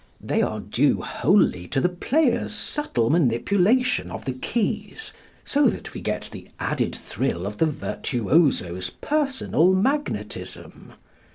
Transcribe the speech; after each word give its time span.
They 0.19 0.41
are 0.41 0.59
due 0.59 1.03
wholly 1.03 1.67
to 1.67 1.79
the 1.79 1.87
player's 1.87 2.55
subtle 2.55 3.11
manipulation 3.11 4.09
of 4.09 4.25
the 4.25 4.33
keys, 4.33 5.13
so 5.45 5.67
that 5.67 5.93
we 5.93 6.01
get 6.01 6.27
the 6.31 6.47
added 6.59 6.95
thrill 6.95 7.45
of 7.45 7.57
the 7.59 7.67
virtuoso's 7.67 8.89
personal 8.89 9.73
magnetism. 9.75 10.93